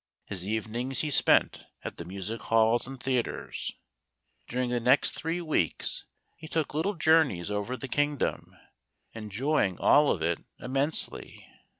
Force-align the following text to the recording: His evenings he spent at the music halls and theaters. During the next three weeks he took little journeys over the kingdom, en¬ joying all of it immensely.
His 0.29 0.47
evenings 0.47 1.01
he 1.01 1.11
spent 1.11 1.67
at 1.83 1.97
the 1.97 2.05
music 2.05 2.41
halls 2.41 2.87
and 2.87 2.99
theaters. 2.99 3.71
During 4.47 4.71
the 4.71 4.79
next 4.79 5.11
three 5.11 5.41
weeks 5.41 6.07
he 6.35 6.47
took 6.47 6.73
little 6.73 6.95
journeys 6.95 7.51
over 7.51 7.77
the 7.77 7.87
kingdom, 7.87 8.57
en¬ 9.15 9.29
joying 9.29 9.77
all 9.77 10.09
of 10.09 10.23
it 10.23 10.39
immensely. 10.57 11.45